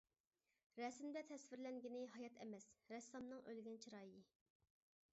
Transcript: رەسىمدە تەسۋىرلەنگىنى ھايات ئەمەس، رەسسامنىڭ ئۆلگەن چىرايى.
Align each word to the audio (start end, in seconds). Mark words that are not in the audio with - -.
رەسىمدە 0.79 1.23
تەسۋىرلەنگىنى 1.33 2.01
ھايات 2.15 2.41
ئەمەس، 2.47 2.67
رەسسامنىڭ 2.95 3.47
ئۆلگەن 3.53 3.81
چىرايى. 3.87 4.29